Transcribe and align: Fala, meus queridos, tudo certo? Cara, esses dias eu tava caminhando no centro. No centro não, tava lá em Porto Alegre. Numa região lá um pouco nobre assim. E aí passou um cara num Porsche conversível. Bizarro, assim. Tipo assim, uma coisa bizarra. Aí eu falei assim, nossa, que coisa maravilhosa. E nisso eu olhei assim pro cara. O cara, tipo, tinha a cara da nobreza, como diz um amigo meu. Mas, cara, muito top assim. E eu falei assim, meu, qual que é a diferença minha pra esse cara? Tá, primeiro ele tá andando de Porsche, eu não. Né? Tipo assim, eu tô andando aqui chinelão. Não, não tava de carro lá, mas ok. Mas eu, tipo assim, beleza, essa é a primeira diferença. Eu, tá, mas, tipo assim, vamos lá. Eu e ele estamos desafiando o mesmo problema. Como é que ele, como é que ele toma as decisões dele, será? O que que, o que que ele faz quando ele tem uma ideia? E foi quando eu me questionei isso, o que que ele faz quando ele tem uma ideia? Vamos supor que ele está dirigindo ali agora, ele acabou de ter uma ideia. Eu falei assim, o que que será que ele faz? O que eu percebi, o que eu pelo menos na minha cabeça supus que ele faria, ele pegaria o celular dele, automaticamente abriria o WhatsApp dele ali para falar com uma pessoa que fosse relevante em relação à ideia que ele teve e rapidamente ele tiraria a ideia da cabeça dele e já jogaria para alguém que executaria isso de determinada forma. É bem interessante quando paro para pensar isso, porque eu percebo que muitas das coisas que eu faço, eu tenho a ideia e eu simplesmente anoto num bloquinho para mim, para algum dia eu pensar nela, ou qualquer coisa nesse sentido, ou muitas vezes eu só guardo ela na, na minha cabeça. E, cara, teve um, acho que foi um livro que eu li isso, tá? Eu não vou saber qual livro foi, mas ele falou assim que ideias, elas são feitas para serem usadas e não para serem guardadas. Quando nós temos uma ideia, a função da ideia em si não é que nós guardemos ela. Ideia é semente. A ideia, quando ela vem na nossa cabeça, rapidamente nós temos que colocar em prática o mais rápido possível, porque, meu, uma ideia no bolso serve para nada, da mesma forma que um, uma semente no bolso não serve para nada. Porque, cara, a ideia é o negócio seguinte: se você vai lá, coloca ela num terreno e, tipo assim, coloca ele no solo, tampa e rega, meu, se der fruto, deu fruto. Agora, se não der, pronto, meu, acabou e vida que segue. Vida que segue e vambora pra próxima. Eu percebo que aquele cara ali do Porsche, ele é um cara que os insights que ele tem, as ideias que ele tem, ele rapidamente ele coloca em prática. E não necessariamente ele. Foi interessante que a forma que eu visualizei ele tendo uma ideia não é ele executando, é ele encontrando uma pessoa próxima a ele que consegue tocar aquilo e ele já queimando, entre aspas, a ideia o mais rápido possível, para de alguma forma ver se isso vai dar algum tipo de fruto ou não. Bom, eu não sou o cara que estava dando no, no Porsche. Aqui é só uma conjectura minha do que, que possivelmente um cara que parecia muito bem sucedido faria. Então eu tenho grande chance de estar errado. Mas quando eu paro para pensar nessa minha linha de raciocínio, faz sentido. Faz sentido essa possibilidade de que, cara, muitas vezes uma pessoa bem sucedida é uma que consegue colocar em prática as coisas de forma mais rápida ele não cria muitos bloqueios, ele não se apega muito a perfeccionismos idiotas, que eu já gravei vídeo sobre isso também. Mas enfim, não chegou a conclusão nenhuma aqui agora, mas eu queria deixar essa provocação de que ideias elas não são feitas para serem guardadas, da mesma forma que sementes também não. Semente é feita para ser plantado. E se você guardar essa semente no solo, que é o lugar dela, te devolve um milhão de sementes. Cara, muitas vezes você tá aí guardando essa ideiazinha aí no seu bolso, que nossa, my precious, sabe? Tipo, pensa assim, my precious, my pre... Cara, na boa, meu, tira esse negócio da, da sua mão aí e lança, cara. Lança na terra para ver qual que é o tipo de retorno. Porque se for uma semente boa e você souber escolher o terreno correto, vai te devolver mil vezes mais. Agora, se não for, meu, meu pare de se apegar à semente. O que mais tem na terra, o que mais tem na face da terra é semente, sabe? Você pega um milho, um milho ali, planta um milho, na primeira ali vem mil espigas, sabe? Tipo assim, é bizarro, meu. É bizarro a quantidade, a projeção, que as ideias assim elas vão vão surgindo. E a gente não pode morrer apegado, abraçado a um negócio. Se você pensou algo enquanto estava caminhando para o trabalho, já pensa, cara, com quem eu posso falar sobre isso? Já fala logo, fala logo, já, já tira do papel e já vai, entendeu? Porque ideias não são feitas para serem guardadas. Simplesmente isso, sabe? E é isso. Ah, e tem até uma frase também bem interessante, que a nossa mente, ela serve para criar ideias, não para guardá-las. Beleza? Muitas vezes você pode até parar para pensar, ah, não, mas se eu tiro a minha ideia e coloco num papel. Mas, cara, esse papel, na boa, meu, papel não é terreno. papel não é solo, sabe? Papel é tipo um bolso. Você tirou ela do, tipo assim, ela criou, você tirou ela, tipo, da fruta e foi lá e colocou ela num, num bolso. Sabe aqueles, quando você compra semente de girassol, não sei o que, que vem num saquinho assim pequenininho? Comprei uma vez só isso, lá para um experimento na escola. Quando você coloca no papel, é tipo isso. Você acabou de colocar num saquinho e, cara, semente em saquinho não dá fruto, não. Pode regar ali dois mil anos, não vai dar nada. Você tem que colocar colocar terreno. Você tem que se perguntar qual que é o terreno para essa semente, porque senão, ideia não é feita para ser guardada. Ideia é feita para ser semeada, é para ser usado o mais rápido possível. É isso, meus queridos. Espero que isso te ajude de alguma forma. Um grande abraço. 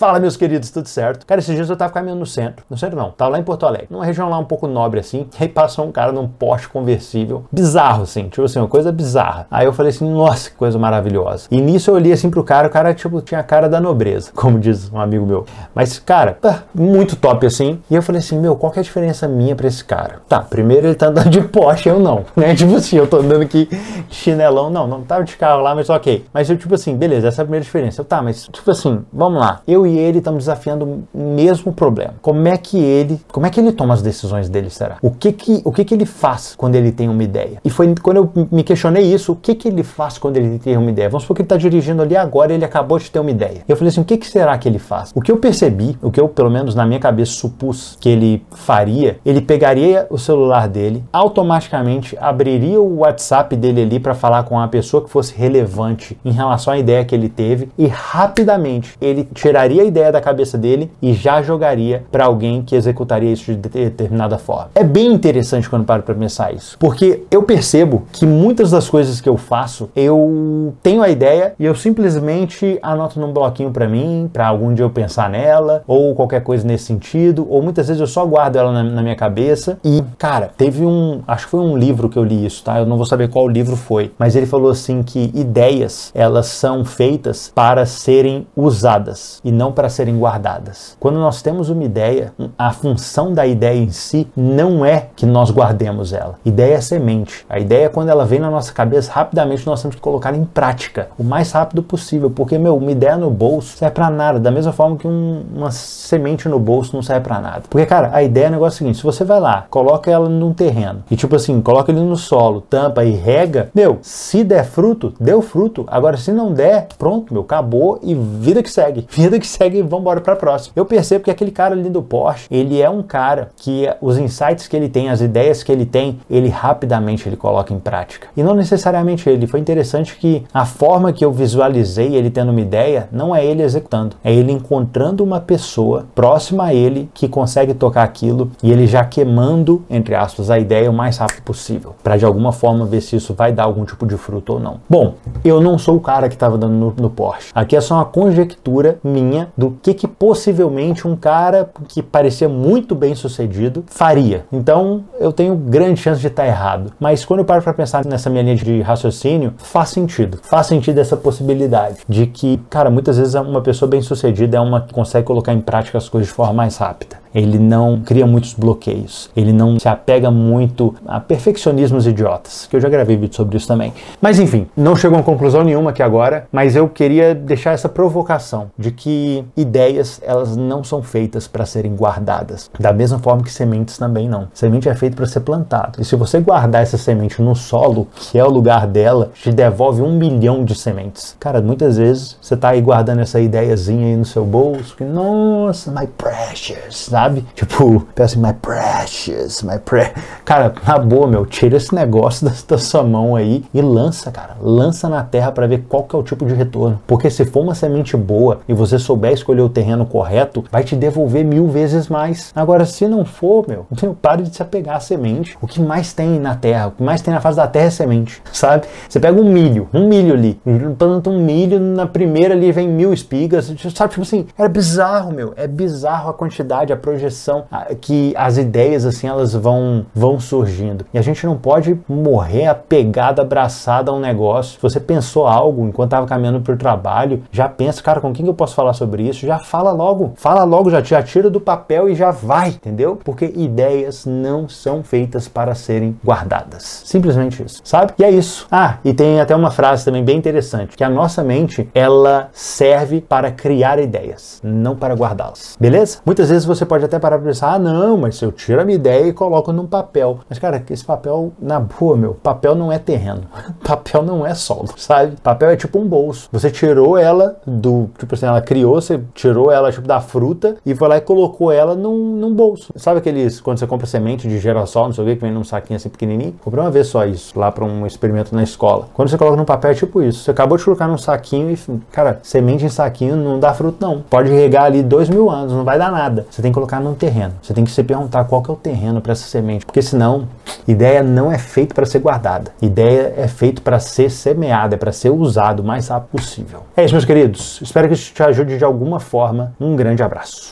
Fala, 0.00 0.18
meus 0.18 0.34
queridos, 0.34 0.70
tudo 0.70 0.88
certo? 0.88 1.26
Cara, 1.26 1.40
esses 1.40 1.54
dias 1.54 1.68
eu 1.68 1.76
tava 1.76 1.92
caminhando 1.92 2.20
no 2.20 2.26
centro. 2.26 2.64
No 2.70 2.78
centro 2.78 2.96
não, 2.96 3.10
tava 3.10 3.32
lá 3.32 3.38
em 3.38 3.42
Porto 3.42 3.66
Alegre. 3.66 3.88
Numa 3.90 4.02
região 4.02 4.30
lá 4.30 4.38
um 4.38 4.46
pouco 4.46 4.66
nobre 4.66 4.98
assim. 4.98 5.28
E 5.38 5.42
aí 5.42 5.46
passou 5.46 5.84
um 5.84 5.92
cara 5.92 6.10
num 6.10 6.26
Porsche 6.26 6.70
conversível. 6.70 7.44
Bizarro, 7.52 8.04
assim. 8.04 8.30
Tipo 8.30 8.44
assim, 8.44 8.60
uma 8.60 8.66
coisa 8.66 8.90
bizarra. 8.90 9.46
Aí 9.50 9.66
eu 9.66 9.74
falei 9.74 9.90
assim, 9.90 10.10
nossa, 10.10 10.48
que 10.48 10.56
coisa 10.56 10.78
maravilhosa. 10.78 11.48
E 11.50 11.60
nisso 11.60 11.90
eu 11.90 11.96
olhei 11.96 12.14
assim 12.14 12.30
pro 12.30 12.42
cara. 12.42 12.68
O 12.68 12.70
cara, 12.70 12.94
tipo, 12.94 13.20
tinha 13.20 13.40
a 13.40 13.42
cara 13.42 13.68
da 13.68 13.78
nobreza, 13.78 14.30
como 14.34 14.58
diz 14.58 14.90
um 14.90 14.98
amigo 14.98 15.26
meu. 15.26 15.44
Mas, 15.74 15.98
cara, 15.98 16.38
muito 16.74 17.14
top 17.14 17.44
assim. 17.44 17.78
E 17.90 17.94
eu 17.94 18.00
falei 18.00 18.20
assim, 18.20 18.38
meu, 18.40 18.56
qual 18.56 18.72
que 18.72 18.78
é 18.78 18.80
a 18.80 18.82
diferença 18.82 19.28
minha 19.28 19.54
pra 19.54 19.68
esse 19.68 19.84
cara? 19.84 20.22
Tá, 20.26 20.40
primeiro 20.40 20.86
ele 20.86 20.94
tá 20.94 21.08
andando 21.08 21.28
de 21.28 21.42
Porsche, 21.42 21.90
eu 21.90 22.00
não. 22.00 22.24
Né? 22.34 22.54
Tipo 22.56 22.74
assim, 22.74 22.96
eu 22.96 23.06
tô 23.06 23.18
andando 23.18 23.42
aqui 23.42 23.68
chinelão. 24.08 24.70
Não, 24.70 24.86
não 24.86 25.02
tava 25.02 25.24
de 25.24 25.36
carro 25.36 25.60
lá, 25.60 25.74
mas 25.74 25.90
ok. 25.90 26.24
Mas 26.32 26.48
eu, 26.48 26.56
tipo 26.56 26.74
assim, 26.74 26.96
beleza, 26.96 27.28
essa 27.28 27.42
é 27.42 27.42
a 27.42 27.44
primeira 27.44 27.64
diferença. 27.64 28.00
Eu, 28.00 28.04
tá, 28.06 28.22
mas, 28.22 28.48
tipo 28.50 28.70
assim, 28.70 29.04
vamos 29.12 29.38
lá. 29.38 29.60
Eu 29.68 29.89
e 29.90 29.98
ele 29.98 30.18
estamos 30.18 30.40
desafiando 30.44 31.04
o 31.12 31.34
mesmo 31.34 31.72
problema. 31.72 32.14
Como 32.22 32.46
é 32.48 32.56
que 32.56 32.78
ele, 32.78 33.20
como 33.30 33.46
é 33.46 33.50
que 33.50 33.60
ele 33.60 33.72
toma 33.72 33.94
as 33.94 34.02
decisões 34.02 34.48
dele, 34.48 34.70
será? 34.70 34.96
O 35.02 35.10
que 35.10 35.32
que, 35.32 35.60
o 35.64 35.72
que 35.72 35.84
que 35.84 35.94
ele 35.94 36.06
faz 36.06 36.54
quando 36.56 36.74
ele 36.74 36.92
tem 36.92 37.08
uma 37.08 37.22
ideia? 37.22 37.58
E 37.64 37.70
foi 37.70 37.94
quando 37.96 38.16
eu 38.18 38.48
me 38.50 38.62
questionei 38.62 39.02
isso, 39.02 39.32
o 39.32 39.36
que 39.36 39.54
que 39.54 39.68
ele 39.68 39.82
faz 39.82 40.18
quando 40.18 40.36
ele 40.36 40.58
tem 40.58 40.76
uma 40.76 40.90
ideia? 40.90 41.08
Vamos 41.08 41.24
supor 41.24 41.36
que 41.36 41.42
ele 41.42 41.46
está 41.46 41.56
dirigindo 41.56 42.02
ali 42.02 42.16
agora, 42.16 42.52
ele 42.52 42.64
acabou 42.64 42.98
de 42.98 43.10
ter 43.10 43.18
uma 43.18 43.30
ideia. 43.30 43.62
Eu 43.68 43.76
falei 43.76 43.88
assim, 43.90 44.00
o 44.00 44.04
que 44.04 44.16
que 44.16 44.26
será 44.26 44.56
que 44.58 44.68
ele 44.68 44.78
faz? 44.78 45.10
O 45.14 45.20
que 45.20 45.30
eu 45.30 45.36
percebi, 45.36 45.96
o 46.02 46.10
que 46.10 46.20
eu 46.20 46.28
pelo 46.28 46.50
menos 46.50 46.74
na 46.74 46.86
minha 46.86 47.00
cabeça 47.00 47.32
supus 47.32 47.96
que 48.00 48.08
ele 48.08 48.44
faria, 48.52 49.18
ele 49.24 49.40
pegaria 49.40 50.06
o 50.10 50.18
celular 50.18 50.68
dele, 50.68 51.04
automaticamente 51.12 52.16
abriria 52.20 52.80
o 52.80 52.98
WhatsApp 52.98 53.56
dele 53.56 53.82
ali 53.82 54.00
para 54.00 54.14
falar 54.14 54.44
com 54.44 54.54
uma 54.54 54.68
pessoa 54.68 55.02
que 55.02 55.10
fosse 55.10 55.34
relevante 55.34 56.16
em 56.24 56.32
relação 56.32 56.72
à 56.72 56.78
ideia 56.78 57.04
que 57.04 57.14
ele 57.14 57.28
teve 57.28 57.68
e 57.76 57.86
rapidamente 57.86 58.96
ele 59.00 59.28
tiraria 59.34 59.79
a 59.80 59.84
ideia 59.84 60.12
da 60.12 60.20
cabeça 60.20 60.56
dele 60.56 60.90
e 61.00 61.12
já 61.12 61.42
jogaria 61.42 62.04
para 62.10 62.24
alguém 62.24 62.62
que 62.62 62.74
executaria 62.74 63.32
isso 63.32 63.52
de 63.52 63.56
determinada 63.56 64.38
forma. 64.38 64.70
É 64.74 64.84
bem 64.84 65.12
interessante 65.12 65.68
quando 65.68 65.84
paro 65.84 66.02
para 66.02 66.14
pensar 66.14 66.52
isso, 66.52 66.76
porque 66.78 67.22
eu 67.30 67.42
percebo 67.42 68.04
que 68.12 68.26
muitas 68.26 68.70
das 68.70 68.88
coisas 68.88 69.20
que 69.20 69.28
eu 69.28 69.36
faço, 69.36 69.90
eu 69.94 70.74
tenho 70.82 71.02
a 71.02 71.08
ideia 71.08 71.54
e 71.58 71.64
eu 71.64 71.74
simplesmente 71.74 72.78
anoto 72.82 73.20
num 73.20 73.32
bloquinho 73.32 73.70
para 73.70 73.88
mim, 73.88 74.28
para 74.32 74.46
algum 74.46 74.72
dia 74.72 74.84
eu 74.84 74.90
pensar 74.90 75.28
nela, 75.28 75.82
ou 75.86 76.14
qualquer 76.14 76.42
coisa 76.42 76.66
nesse 76.66 76.84
sentido, 76.84 77.46
ou 77.48 77.62
muitas 77.62 77.88
vezes 77.88 78.00
eu 78.00 78.06
só 78.06 78.24
guardo 78.24 78.56
ela 78.56 78.72
na, 78.72 78.82
na 78.82 79.02
minha 79.02 79.16
cabeça. 79.16 79.78
E, 79.84 80.02
cara, 80.18 80.50
teve 80.56 80.84
um, 80.84 81.20
acho 81.26 81.44
que 81.44 81.50
foi 81.50 81.60
um 81.60 81.76
livro 81.76 82.08
que 82.08 82.18
eu 82.18 82.24
li 82.24 82.44
isso, 82.44 82.64
tá? 82.64 82.78
Eu 82.78 82.86
não 82.86 82.96
vou 82.96 83.06
saber 83.06 83.28
qual 83.28 83.48
livro 83.48 83.76
foi, 83.76 84.12
mas 84.18 84.36
ele 84.36 84.46
falou 84.46 84.70
assim 84.70 85.02
que 85.02 85.30
ideias, 85.34 86.10
elas 86.14 86.46
são 86.46 86.84
feitas 86.84 87.52
para 87.54 87.84
serem 87.86 88.46
usadas 88.56 89.40
e 89.44 89.52
não 89.52 89.59
para 89.68 89.88
serem 89.88 90.18
guardadas. 90.18 90.96
Quando 90.98 91.18
nós 91.18 91.42
temos 91.42 91.68
uma 91.68 91.84
ideia, 91.84 92.32
a 92.56 92.72
função 92.72 93.32
da 93.32 93.46
ideia 93.46 93.78
em 93.78 93.90
si 93.90 94.26
não 94.36 94.84
é 94.84 95.08
que 95.14 95.26
nós 95.26 95.50
guardemos 95.50 96.12
ela. 96.12 96.38
Ideia 96.44 96.74
é 96.74 96.80
semente. 96.80 97.44
A 97.48 97.58
ideia, 97.58 97.90
quando 97.90 98.08
ela 98.08 98.24
vem 98.24 98.40
na 98.40 98.50
nossa 98.50 98.72
cabeça, 98.72 99.12
rapidamente 99.12 99.66
nós 99.66 99.82
temos 99.82 99.96
que 99.96 100.00
colocar 100.02 100.34
em 100.34 100.44
prática 100.44 101.08
o 101.18 101.24
mais 101.24 101.52
rápido 101.52 101.82
possível, 101.82 102.30
porque, 102.30 102.56
meu, 102.58 102.76
uma 102.76 102.90
ideia 102.90 103.16
no 103.16 103.30
bolso 103.30 103.76
serve 103.76 103.94
para 103.94 104.10
nada, 104.10 104.38
da 104.38 104.50
mesma 104.50 104.72
forma 104.72 104.96
que 104.96 105.06
um, 105.06 105.44
uma 105.54 105.70
semente 105.70 106.48
no 106.48 106.58
bolso 106.58 106.94
não 106.94 107.02
serve 107.02 107.22
para 107.22 107.40
nada. 107.40 107.62
Porque, 107.68 107.86
cara, 107.86 108.10
a 108.12 108.22
ideia 108.22 108.46
é 108.46 108.48
o 108.48 108.52
negócio 108.52 108.78
seguinte: 108.78 108.98
se 108.98 109.04
você 109.04 109.24
vai 109.24 109.40
lá, 109.40 109.66
coloca 109.68 110.10
ela 110.10 110.28
num 110.28 110.52
terreno 110.52 111.02
e, 111.10 111.16
tipo 111.16 111.34
assim, 111.36 111.60
coloca 111.60 111.90
ele 111.90 112.00
no 112.00 112.16
solo, 112.16 112.60
tampa 112.60 113.04
e 113.04 113.12
rega, 113.12 113.68
meu, 113.74 113.98
se 114.02 114.44
der 114.44 114.64
fruto, 114.64 115.12
deu 115.20 115.42
fruto. 115.42 115.84
Agora, 115.88 116.16
se 116.16 116.32
não 116.32 116.52
der, 116.52 116.88
pronto, 116.98 117.32
meu, 117.32 117.42
acabou 117.42 117.98
e 118.02 118.14
vida 118.14 118.62
que 118.62 118.70
segue. 118.70 119.06
Vida 119.20 119.38
que 119.38 119.46
segue 119.50 119.78
e 119.78 119.82
vambora 119.82 120.20
pra 120.20 120.36
próxima. 120.36 120.72
Eu 120.76 120.84
percebo 120.84 121.24
que 121.24 121.30
aquele 121.30 121.50
cara 121.50 121.74
ali 121.74 121.88
do 121.88 122.02
Porsche, 122.02 122.46
ele 122.50 122.80
é 122.80 122.88
um 122.88 123.02
cara 123.02 123.50
que 123.56 123.88
os 124.00 124.18
insights 124.18 124.66
que 124.66 124.76
ele 124.76 124.88
tem, 124.88 125.10
as 125.10 125.20
ideias 125.20 125.62
que 125.62 125.72
ele 125.72 125.84
tem, 125.84 126.20
ele 126.30 126.48
rapidamente 126.48 127.28
ele 127.28 127.36
coloca 127.36 127.74
em 127.74 127.78
prática. 127.78 128.28
E 128.36 128.42
não 128.42 128.54
necessariamente 128.54 129.28
ele. 129.28 129.46
Foi 129.46 129.60
interessante 129.60 130.16
que 130.16 130.44
a 130.52 130.64
forma 130.64 131.12
que 131.12 131.24
eu 131.24 131.32
visualizei 131.32 132.14
ele 132.14 132.30
tendo 132.30 132.50
uma 132.50 132.60
ideia 132.60 133.08
não 133.10 133.34
é 133.34 133.44
ele 133.44 133.62
executando, 133.62 134.16
é 134.22 134.32
ele 134.32 134.52
encontrando 134.52 135.24
uma 135.24 135.40
pessoa 135.40 136.06
próxima 136.14 136.64
a 136.64 136.74
ele 136.74 137.10
que 137.12 137.28
consegue 137.28 137.74
tocar 137.74 138.02
aquilo 138.02 138.50
e 138.62 138.70
ele 138.70 138.86
já 138.86 139.04
queimando, 139.04 139.82
entre 139.90 140.14
aspas, 140.14 140.50
a 140.50 140.58
ideia 140.58 140.90
o 140.90 140.94
mais 140.94 141.18
rápido 141.18 141.42
possível, 141.42 141.94
para 142.02 142.16
de 142.16 142.24
alguma 142.24 142.52
forma 142.52 142.84
ver 142.84 143.00
se 143.00 143.16
isso 143.16 143.34
vai 143.34 143.52
dar 143.52 143.64
algum 143.64 143.84
tipo 143.84 144.06
de 144.06 144.16
fruto 144.16 144.54
ou 144.54 144.60
não. 144.60 144.80
Bom, 144.88 145.14
eu 145.44 145.60
não 145.60 145.78
sou 145.78 145.96
o 145.96 146.00
cara 146.00 146.28
que 146.28 146.34
estava 146.34 146.56
dando 146.56 146.74
no, 146.74 146.94
no 146.96 147.10
Porsche. 147.10 147.50
Aqui 147.54 147.76
é 147.76 147.80
só 147.80 147.94
uma 147.94 148.04
conjectura 148.04 148.98
minha 149.02 149.39
do 149.56 149.76
que, 149.82 149.94
que 149.94 150.08
possivelmente 150.08 151.06
um 151.06 151.16
cara 151.16 151.70
que 151.88 152.02
parecia 152.02 152.48
muito 152.48 152.94
bem 152.94 153.14
sucedido 153.14 153.84
faria. 153.86 154.44
Então 154.52 155.04
eu 155.18 155.32
tenho 155.32 155.54
grande 155.56 156.00
chance 156.00 156.20
de 156.20 156.26
estar 156.26 156.46
errado. 156.46 156.92
Mas 156.98 157.24
quando 157.24 157.40
eu 157.40 157.44
paro 157.44 157.62
para 157.62 157.74
pensar 157.74 158.04
nessa 158.04 158.30
minha 158.30 158.42
linha 158.42 158.56
de 158.56 158.80
raciocínio, 158.80 159.54
faz 159.58 159.90
sentido. 159.90 160.38
Faz 160.42 160.66
sentido 160.66 160.98
essa 160.98 161.16
possibilidade 161.16 161.98
de 162.08 162.26
que, 162.26 162.58
cara, 162.68 162.90
muitas 162.90 163.18
vezes 163.18 163.34
uma 163.34 163.60
pessoa 163.60 163.88
bem 163.88 164.02
sucedida 164.02 164.56
é 164.56 164.60
uma 164.60 164.80
que 164.80 164.92
consegue 164.92 165.26
colocar 165.26 165.52
em 165.52 165.60
prática 165.60 165.98
as 165.98 166.08
coisas 166.08 166.28
de 166.28 166.34
forma 166.34 166.52
mais 166.52 166.76
rápida 166.76 167.20
ele 167.34 167.58
não 167.58 168.00
cria 168.00 168.26
muitos 168.26 168.54
bloqueios, 168.54 169.30
ele 169.36 169.52
não 169.52 169.78
se 169.78 169.88
apega 169.88 170.30
muito 170.30 170.94
a 171.06 171.20
perfeccionismos 171.20 172.06
idiotas, 172.06 172.66
que 172.68 172.76
eu 172.76 172.80
já 172.80 172.88
gravei 172.88 173.16
vídeo 173.16 173.36
sobre 173.36 173.56
isso 173.56 173.68
também. 173.68 173.92
Mas 174.20 174.38
enfim, 174.38 174.66
não 174.76 174.96
chegou 174.96 175.18
a 175.18 175.22
conclusão 175.22 175.62
nenhuma 175.62 175.90
aqui 175.90 176.02
agora, 176.02 176.46
mas 176.50 176.76
eu 176.76 176.88
queria 176.88 177.34
deixar 177.34 177.72
essa 177.72 177.88
provocação 177.88 178.70
de 178.78 178.90
que 178.90 179.44
ideias 179.56 180.20
elas 180.24 180.56
não 180.56 180.82
são 180.82 181.02
feitas 181.02 181.46
para 181.46 181.64
serem 181.66 181.94
guardadas, 181.94 182.70
da 182.78 182.92
mesma 182.92 183.18
forma 183.18 183.42
que 183.42 183.52
sementes 183.52 183.98
também 183.98 184.28
não. 184.28 184.48
Semente 184.52 184.88
é 184.88 184.94
feita 184.94 185.16
para 185.16 185.26
ser 185.26 185.40
plantado. 185.40 186.00
E 186.00 186.04
se 186.04 186.16
você 186.16 186.40
guardar 186.40 186.82
essa 186.82 186.98
semente 186.98 187.40
no 187.40 187.54
solo, 187.54 188.08
que 188.14 188.38
é 188.38 188.44
o 188.44 188.50
lugar 188.50 188.86
dela, 188.86 189.30
te 189.34 189.52
devolve 189.52 190.02
um 190.02 190.12
milhão 190.12 190.64
de 190.64 190.74
sementes. 190.74 191.36
Cara, 191.38 191.60
muitas 191.60 191.96
vezes 191.96 192.36
você 192.40 192.56
tá 192.56 192.70
aí 192.70 192.80
guardando 192.80 193.20
essa 193.20 193.40
ideiazinha 193.40 194.08
aí 194.08 194.16
no 194.16 194.24
seu 194.24 194.44
bolso, 194.44 194.96
que 194.96 195.04
nossa, 195.04 195.90
my 195.90 196.06
precious, 196.06 197.08
sabe? 197.20 197.44
Tipo, 197.54 198.00
pensa 198.14 198.38
assim, 198.38 198.40
my 198.40 198.54
precious, 198.54 199.62
my 199.62 199.78
pre... 199.78 200.10
Cara, 200.44 200.72
na 200.86 200.98
boa, 200.98 201.26
meu, 201.26 201.44
tira 201.44 201.76
esse 201.76 201.94
negócio 201.94 202.46
da, 202.48 202.52
da 202.66 202.78
sua 202.78 203.02
mão 203.02 203.36
aí 203.36 203.62
e 203.74 203.82
lança, 203.82 204.30
cara. 204.30 204.56
Lança 204.60 205.08
na 205.08 205.22
terra 205.22 205.52
para 205.52 205.66
ver 205.66 205.84
qual 205.88 206.04
que 206.04 206.16
é 206.16 206.18
o 206.18 206.22
tipo 206.22 206.46
de 206.46 206.54
retorno. 206.54 207.00
Porque 207.06 207.28
se 207.28 207.44
for 207.44 207.60
uma 207.60 207.74
semente 207.74 208.16
boa 208.16 208.60
e 208.66 208.72
você 208.72 208.98
souber 208.98 209.32
escolher 209.32 209.60
o 209.60 209.68
terreno 209.68 210.06
correto, 210.06 210.64
vai 210.72 210.82
te 210.82 210.96
devolver 210.96 211.44
mil 211.44 211.68
vezes 211.68 212.08
mais. 212.08 212.52
Agora, 212.56 212.86
se 212.86 213.06
não 213.06 213.24
for, 213.24 213.66
meu, 213.68 213.86
meu 214.02 214.14
pare 214.14 214.42
de 214.42 214.54
se 214.54 214.62
apegar 214.62 214.96
à 214.96 215.00
semente. 215.00 215.58
O 215.60 215.66
que 215.66 215.80
mais 215.80 216.14
tem 216.14 216.40
na 216.40 216.54
terra, 216.54 216.88
o 216.88 216.92
que 216.92 217.02
mais 217.02 217.20
tem 217.20 217.34
na 217.34 217.40
face 217.40 217.56
da 217.56 217.66
terra 217.66 217.86
é 217.86 217.90
semente, 217.90 218.42
sabe? 218.52 218.86
Você 219.08 219.20
pega 219.20 219.38
um 219.38 219.44
milho, 219.44 219.88
um 219.92 220.08
milho 220.08 220.32
ali, 220.32 220.60
planta 220.98 221.28
um 221.28 221.44
milho, 221.44 221.78
na 221.78 222.06
primeira 222.06 222.54
ali 222.54 222.72
vem 222.72 222.88
mil 222.88 223.12
espigas, 223.12 223.66
sabe? 223.94 224.10
Tipo 224.10 224.22
assim, 224.22 224.46
é 224.58 224.68
bizarro, 224.68 225.32
meu. 225.32 225.52
É 225.56 225.66
bizarro 225.66 226.30
a 226.30 226.34
quantidade, 226.34 226.92
a 226.92 226.96
projeção, 227.10 227.64
que 228.00 228.32
as 228.36 228.56
ideias 228.56 229.04
assim 229.04 229.26
elas 229.26 229.52
vão 229.52 230.06
vão 230.14 230.38
surgindo. 230.38 231.04
E 231.12 231.18
a 231.18 231.22
gente 231.22 231.44
não 231.44 231.56
pode 231.56 231.98
morrer 232.08 232.66
apegado, 232.66 233.40
abraçado 233.40 234.10
a 234.10 234.14
um 234.14 234.20
negócio. 234.20 234.74
Se 234.74 234.82
você 234.82 235.00
pensou 235.00 235.46
algo 235.46 235.86
enquanto 235.86 236.08
estava 236.08 236.26
caminhando 236.26 236.60
para 236.60 236.74
o 236.74 236.76
trabalho, 236.76 237.42
já 237.50 237.68
pensa, 237.68 238.02
cara, 238.02 238.20
com 238.20 238.32
quem 238.32 238.46
eu 238.46 238.54
posso 238.54 238.74
falar 238.74 238.92
sobre 238.92 239.24
isso? 239.24 239.46
Já 239.46 239.58
fala 239.58 239.90
logo, 239.92 240.32
fala 240.36 240.64
logo, 240.64 240.90
já, 240.90 241.02
já 241.02 241.22
tira 241.22 241.50
do 241.50 241.60
papel 241.60 242.08
e 242.08 242.14
já 242.14 242.30
vai, 242.30 242.68
entendeu? 242.68 243.18
Porque 243.22 243.52
ideias 243.56 244.24
não 244.24 244.68
são 244.68 245.02
feitas 245.02 245.48
para 245.48 245.74
serem 245.74 246.16
guardadas. 246.24 247.02
Simplesmente 247.04 247.62
isso, 247.62 247.80
sabe? 247.84 248.12
E 248.18 248.24
é 248.24 248.30
isso. 248.30 248.66
Ah, 248.70 248.98
e 249.04 249.12
tem 249.12 249.40
até 249.40 249.54
uma 249.54 249.70
frase 249.70 250.04
também 250.04 250.24
bem 250.24 250.36
interessante, 250.36 250.96
que 250.96 251.04
a 251.04 251.10
nossa 251.10 251.42
mente, 251.42 251.88
ela 251.94 252.48
serve 252.52 253.20
para 253.20 253.50
criar 253.50 253.98
ideias, 253.98 254.60
não 254.62 254.94
para 254.94 255.14
guardá-las. 255.14 255.76
Beleza? 255.80 256.18
Muitas 256.24 256.50
vezes 256.50 256.64
você 256.64 256.84
pode 256.84 256.99
até 257.06 257.18
parar 257.18 257.38
para 257.38 257.48
pensar, 257.48 257.74
ah, 257.74 257.78
não, 257.78 258.16
mas 258.16 258.36
se 258.36 258.44
eu 258.44 258.52
tiro 258.52 258.80
a 258.80 258.84
minha 258.84 258.96
ideia 258.96 259.26
e 259.26 259.32
coloco 259.32 259.72
num 259.72 259.86
papel. 259.86 260.40
Mas, 260.48 260.58
cara, 260.58 260.82
esse 260.90 261.04
papel, 261.04 261.52
na 261.60 261.80
boa, 261.80 262.16
meu, 262.16 262.34
papel 262.34 262.74
não 262.74 262.92
é 262.92 262.98
terreno. 262.98 263.42
papel 263.84 264.22
não 264.22 264.46
é 264.46 264.54
solo, 264.54 264.88
sabe? 264.96 265.36
Papel 265.42 265.70
é 265.70 265.76
tipo 265.76 265.98
um 265.98 266.06
bolso. 266.06 266.48
Você 266.52 266.70
tirou 266.70 267.16
ela 267.16 267.56
do, 267.66 268.10
tipo 268.18 268.34
assim, 268.34 268.46
ela 268.46 268.60
criou, 268.60 269.00
você 269.00 269.20
tirou 269.34 269.70
ela, 269.70 269.92
tipo, 269.92 270.06
da 270.06 270.20
fruta 270.20 270.76
e 270.84 270.94
foi 270.94 271.08
lá 271.08 271.16
e 271.16 271.20
colocou 271.20 271.70
ela 271.70 271.94
num, 271.94 272.36
num 272.36 272.54
bolso. 272.54 272.92
Sabe 272.96 273.18
aqueles, 273.18 273.60
quando 273.60 273.78
você 273.78 273.86
compra 273.86 274.06
semente 274.06 274.48
de 274.48 274.58
girassol, 274.58 275.06
não 275.06 275.12
sei 275.12 275.24
o 275.24 275.26
que, 275.28 275.36
que 275.36 275.42
vem 275.42 275.52
num 275.52 275.64
saquinho 275.64 275.96
assim 275.96 276.08
pequenininho? 276.08 276.54
Comprei 276.62 276.82
uma 276.82 276.90
vez 276.90 277.06
só 277.06 277.24
isso, 277.24 277.58
lá 277.58 277.70
para 277.70 277.84
um 277.84 278.06
experimento 278.06 278.54
na 278.54 278.62
escola. 278.62 279.08
Quando 279.14 279.28
você 279.28 279.38
coloca 279.38 279.56
no 279.56 279.64
papel, 279.64 279.90
é 279.92 279.94
tipo 279.94 280.22
isso. 280.22 280.44
Você 280.44 280.50
acabou 280.50 280.76
de 280.76 280.84
colocar 280.84 281.06
num 281.06 281.18
saquinho 281.18 281.70
e, 281.70 281.78
cara, 282.10 282.40
semente 282.42 282.84
em 282.84 282.88
saquinho 282.88 283.36
não 283.36 283.58
dá 283.58 283.72
fruto, 283.74 283.98
não. 284.00 284.20
Pode 284.22 284.50
regar 284.50 284.84
ali 284.84 285.02
dois 285.02 285.28
mil 285.28 285.50
anos, 285.50 285.72
não 285.72 285.84
vai 285.84 285.98
dar 285.98 286.10
nada. 286.10 286.46
Você 286.50 286.62
tem 286.62 286.70
que 286.70 286.74
colocar 286.74 286.89
colocar 286.90 287.14
terreno. 287.14 287.54
Você 287.62 287.72
tem 287.72 287.84
que 287.84 287.90
se 287.90 288.02
perguntar 288.02 288.44
qual 288.44 288.62
que 288.62 288.70
é 288.70 288.72
o 288.72 288.76
terreno 288.76 289.20
para 289.20 289.32
essa 289.32 289.46
semente, 289.46 289.86
porque 289.86 290.02
senão, 290.02 290.48
ideia 290.88 291.22
não 291.22 291.52
é 291.52 291.58
feita 291.58 291.94
para 291.94 292.04
ser 292.04 292.18
guardada. 292.18 292.72
Ideia 292.82 293.34
é 293.36 293.46
feita 293.46 293.80
para 293.80 294.00
ser 294.00 294.30
semeada, 294.30 294.94
é 294.96 294.98
para 294.98 295.12
ser 295.12 295.30
usado 295.30 295.80
o 295.80 295.84
mais 295.84 296.08
rápido 296.08 296.30
possível. 296.30 296.82
É 296.96 297.04
isso, 297.04 297.14
meus 297.14 297.24
queridos. 297.24 297.78
Espero 297.82 298.08
que 298.08 298.14
isso 298.14 298.32
te 298.32 298.42
ajude 298.42 298.78
de 298.78 298.84
alguma 298.84 299.20
forma. 299.20 299.72
Um 299.80 299.94
grande 299.94 300.22
abraço. 300.22 300.68